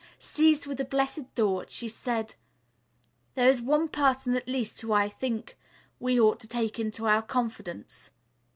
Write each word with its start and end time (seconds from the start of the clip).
Seized 0.17 0.65
with 0.65 0.79
a 0.79 0.83
blessed 0.83 1.25
thought 1.35 1.69
she 1.69 1.87
said: 1.87 2.33
"There 3.35 3.47
is 3.47 3.61
one 3.61 3.87
person 3.87 4.35
at 4.35 4.47
least 4.47 4.81
whom 4.81 4.93
I 4.93 5.07
think 5.07 5.59
we 5.99 6.19
ought 6.19 6.39
to 6.39 6.47
take 6.47 6.79
into 6.79 7.05
our 7.05 7.21
confidence. 7.21 8.09